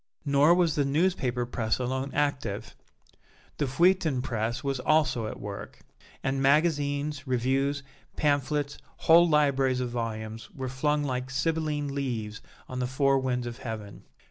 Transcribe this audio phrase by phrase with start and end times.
[0.25, 2.75] Nor was the newspaper press alone active.
[3.59, 5.81] The feuilleton press was also at work;
[6.23, 7.83] and magazines, reviews,
[8.15, 13.59] pamphlets, whole libraries of volumes, were flung like Sibylline leaves on the four winds of
[13.59, 14.03] heaven.